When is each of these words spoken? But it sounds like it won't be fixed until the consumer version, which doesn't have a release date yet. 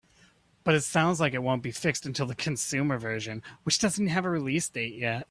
But 0.63 0.73
it 0.75 0.81
sounds 0.81 1.19
like 1.19 1.33
it 1.35 1.41
won't 1.43 1.61
be 1.63 1.69
fixed 1.71 2.05
until 2.07 2.25
the 2.27 2.33
consumer 2.35 2.97
version, 2.97 3.41
which 3.63 3.77
doesn't 3.79 4.07
have 4.07 4.25
a 4.25 4.29
release 4.31 4.67
date 4.69 4.93
yet. 4.95 5.19